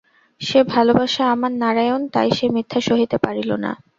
সে 0.41 0.59
ভালোবাসা 0.73 1.23
আমার 1.31 1.51
নারায়ণ, 1.63 2.01
তাই 2.13 2.29
সে 2.31 2.45
মিথ্যা 2.55 2.79
সহিতে 2.87 3.17
পারিল 3.17 3.49
না। 3.63 3.71